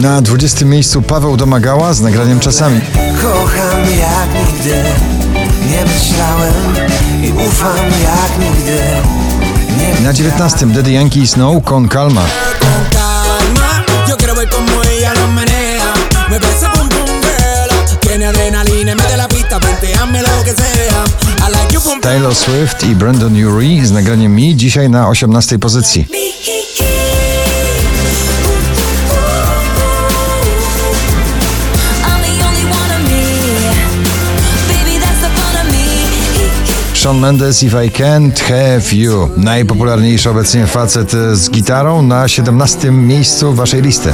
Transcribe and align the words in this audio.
Na 0.00 0.20
20 0.22 0.64
miejscu 0.64 1.02
Paweł 1.02 1.36
Domagała 1.36 1.94
z 1.94 2.00
nagraniem 2.00 2.40
czasami. 2.40 2.80
Kocham 3.22 3.80
jak 3.80 4.48
nigdy 4.48 4.82
Nie 5.70 5.84
myślałem 5.84 6.54
i 7.22 7.32
ufam 7.48 7.76
jak 8.02 8.38
nigdy 8.38 8.78
Na 10.04 10.12
19 10.12 10.66
Daddy 10.66 10.92
Yankee 10.92 11.26
Snow 11.26 11.64
Con 11.64 11.88
Calma. 11.88 12.22
pum 21.80 22.00
Taylor 22.00 22.34
Swift 22.34 22.84
i 22.84 22.94
Brandon 22.94 23.44
Urie 23.44 23.86
z 23.86 23.90
nagraniem 23.90 24.34
Mi 24.34 24.56
dzisiaj 24.56 24.90
na 24.90 25.08
18 25.08 25.58
pozycji. 25.58 26.06
Shawn 37.00 37.20
Mendes 37.20 37.62
If 37.62 37.86
I 37.86 37.90
Can't 37.90 38.40
Have 38.40 38.92
You. 38.92 39.30
Najpopularniejszy 39.36 40.30
obecnie 40.30 40.66
facet 40.66 41.12
z 41.32 41.50
gitarą 41.50 42.02
na 42.02 42.28
17 42.28 42.90
miejscu 42.90 43.54
waszej 43.54 43.82
listy. 43.82 44.12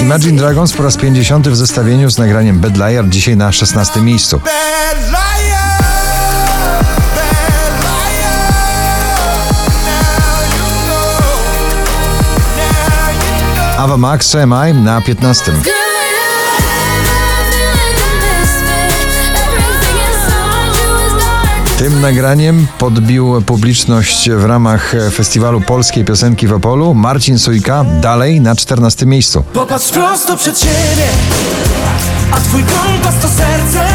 Imagine 0.00 0.38
Dragons 0.38 0.72
po 0.72 0.82
raz 0.82 0.96
50 0.96 1.48
w 1.48 1.56
zestawieniu 1.56 2.10
z 2.10 2.18
nagraniem 2.18 2.58
Bad 2.58 2.76
Liar 2.76 3.08
dzisiaj 3.08 3.36
na 3.36 3.52
16 3.52 4.00
miejscu. 4.00 4.40
Ava 13.78 13.96
Max 13.96 14.30
CMI 14.32 14.74
na 14.74 15.00
15. 15.00 15.52
Good. 15.52 15.58
I 15.58 15.72
feel 17.50 17.70
like 17.70 18.00
a 18.02 18.10
misfit. 18.18 18.90
Everything 19.46 19.96
inside 20.08 20.74
you 20.78 20.90
is 21.06 21.12
dark. 21.24 21.78
Tym 21.78 22.00
nagraniem 22.00 22.66
podbił 22.78 23.42
publiczność 23.42 24.30
w 24.30 24.44
ramach 24.44 24.92
festiwalu 25.12 25.60
polskiej 25.60 26.04
piosenki 26.04 26.46
w 26.46 26.52
Opolu 26.52 26.94
Marcin 26.94 27.38
Sujka 27.38 27.84
dalej 27.84 28.40
na 28.40 28.56
14 28.56 29.06
miejscu. 29.06 29.42
Popatrz 29.52 29.88
prosto 29.90 30.36
przed 30.36 30.60
siebie 30.60 31.08
A 32.32 32.36
twój 32.40 32.62
kompas 32.62 33.14
to 33.22 33.28
serce 33.28 33.86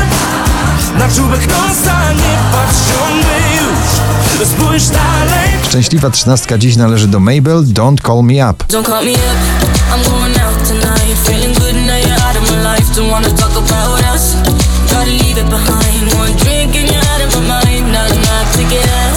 Na 0.99 1.09
czubek 1.15 1.47
nosa 1.47 2.13
nie 2.13 2.37
patrz 2.51 2.77
ciągle 2.89 3.39
już 3.57 4.47
Spójrz 4.47 4.87
dalej 4.87 5.49
Szczęśliwa 5.63 6.09
trzynastka 6.09 6.57
dziś 6.57 6.75
należy 6.75 7.07
do 7.07 7.19
Mabel 7.19 7.63
Don't 7.63 8.07
Call 8.07 8.23
Me 8.23 8.49
Up. 8.51 8.63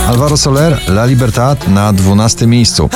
Alvaro 0.07 0.37
Soler 0.37 0.81
La 0.89 1.05
Libertad 1.05 1.69
na 1.69 1.93
12 1.93 2.47
miejscu. 2.47 2.91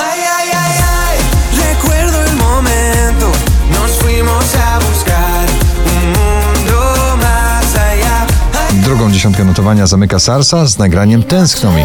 Drugą 8.72 9.12
dziesiątkę 9.12 9.44
notowania 9.44 9.86
zamyka 9.86 10.19
Sarsa 10.19 10.66
z 10.66 10.78
nagraniem 10.78 11.22
Tęskno 11.22 11.72
mi. 11.72 11.82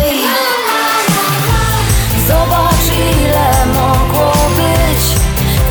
Zobacz 2.28 2.98
ile 3.22 3.66
mogło 3.74 4.34
być 4.56 5.20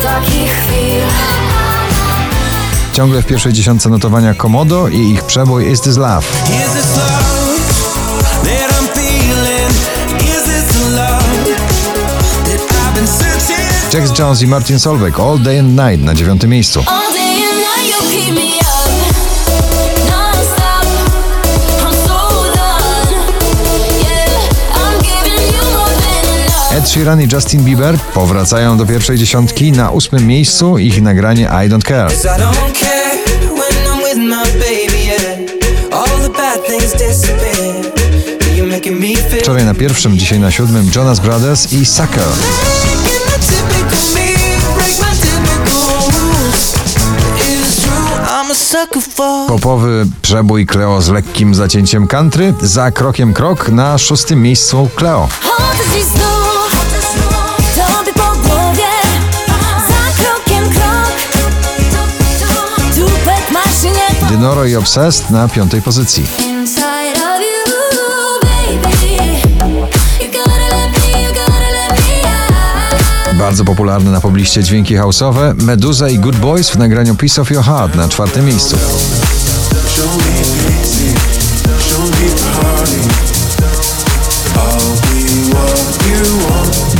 takich 0.03 0.51
chwil. 0.51 1.03
Ciągle 2.93 3.21
w 3.21 3.25
pierwszej 3.25 3.53
dziesiątce 3.53 3.89
notowania 3.89 4.33
Komodo 4.33 4.87
i 4.87 5.11
ich 5.11 5.23
przebój 5.23 5.71
Is 5.71 5.81
This 5.81 5.97
Love. 5.97 6.27
Jax 13.93 14.19
Jones 14.19 14.41
i 14.41 14.47
Martin 14.47 14.79
Solveig 14.79 15.19
All 15.19 15.39
Day 15.39 15.59
and 15.59 15.75
Night 15.75 16.01
na 16.01 16.13
dziewiątym 16.13 16.49
miejscu. 16.49 16.83
Ed 26.71 26.89
Sheeran 26.89 27.21
i 27.21 27.27
Justin 27.33 27.63
Bieber 27.63 27.97
powracają 27.99 28.77
do 28.77 28.85
pierwszej 28.85 29.17
dziesiątki 29.17 29.71
na 29.71 29.91
ósmym 29.91 30.27
miejscu 30.27 30.77
ich 30.77 31.01
nagranie 31.01 31.43
I 31.65 31.69
Don't 31.69 31.83
Care. 31.83 32.94
Wczoraj 39.45 39.65
na 39.65 39.73
pierwszym, 39.73 40.17
dzisiaj 40.17 40.39
na 40.39 40.51
siódmym 40.51 40.91
Jonas 40.95 41.19
Brothers 41.19 41.73
i 41.73 41.85
Sucker. 41.85 42.27
Popowy 49.47 50.05
przebój 50.21 50.65
Cleo 50.65 51.01
z 51.01 51.09
lekkim 51.09 51.55
zacięciem 51.55 52.07
country, 52.07 52.53
za 52.61 52.91
krokiem 52.91 53.33
krok 53.33 53.69
na 53.69 53.97
szóstym 53.97 54.41
miejscu 54.41 54.89
maszynie 63.51 64.29
Dynoro 64.29 64.65
i 64.65 64.75
Obsessed 64.75 65.29
na 65.29 65.47
piątej 65.47 65.81
pozycji. 65.81 66.54
Bardzo 73.37 73.65
popularne 73.65 74.11
na 74.11 74.21
pobliście 74.21 74.63
dźwięki 74.63 74.95
house'owe 74.97 75.63
Meduza 75.63 76.09
i 76.09 76.19
Good 76.19 76.35
Boys 76.35 76.69
w 76.69 76.77
nagraniu 76.77 77.15
Piece 77.15 77.41
of 77.41 77.51
Your 77.51 77.63
Heart 77.63 77.95
na 77.95 78.09
czwartym 78.09 78.45
miejscu. 78.45 78.77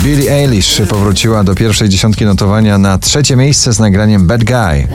Billie 0.04 0.32
Eilish 0.32 0.82
powróciła 0.90 1.44
do 1.44 1.56
pierwszej 1.56 1.90
dziesiątki 1.90 2.26
notowania 2.26 2.78
na 2.78 2.98
trzecie 2.98 3.36
miejsce 3.36 3.74
z 3.74 3.80
nagraniem 3.80 4.28
Bad 4.28 4.44
Guy. 4.44 4.88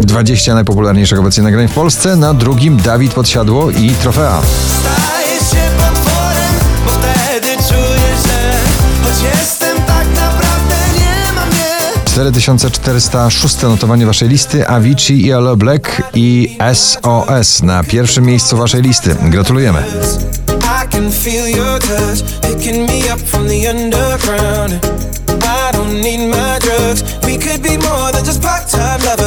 20 0.00 0.54
najpopularniejszych 0.54 1.18
obecnie 1.18 1.42
nagrań 1.42 1.68
w 1.68 1.72
Polsce, 1.72 2.16
na 2.16 2.34
drugim 2.34 2.76
Dawid 2.76 3.14
Podsiadło 3.14 3.70
i 3.70 3.90
Trofea. 3.90 4.42
Staję 4.82 5.38
się 5.38 5.70
potworem, 5.76 6.54
bo 6.86 6.90
wtedy 6.90 7.48
czuję, 7.68 8.10
że 8.26 8.52
choć 9.04 9.34
jestem 9.34 9.76
tak 9.76 10.06
naprawdę 10.06 10.74
nie 10.94 11.32
mam 11.34 11.48
mnie. 11.48 11.78
4406 12.04 13.62
notowanie 13.62 14.06
waszej 14.06 14.28
listy 14.28 14.68
Avicii 14.68 15.26
i 15.26 15.32
Aloe 15.32 15.56
Black 15.56 16.02
i 16.14 16.58
SOS 16.74 17.62
na 17.62 17.84
pierwszym 17.84 18.24
miejscu 18.24 18.56
waszej 18.56 18.82
listy. 18.82 19.16
Gratulujemy. 19.22 19.82
I 20.84 20.88
can 20.88 21.12
feel 21.12 21.48
your 21.48 21.78
touch 21.78 22.40
picking 22.42 22.90
me 22.90 23.14
up 23.14 23.20
from 23.20 23.48
the 23.48 23.70
underground. 23.70 25.00
I 25.42 25.72
don't 25.72 26.02
need 26.02 26.30
my 26.30 26.58
drugs. 26.60 27.19
Could 27.40 27.62
be 27.62 27.76
more 27.78 28.12
than 28.12 28.24
just 28.24 28.42
part-time 28.42 29.00
lovers. 29.00 29.19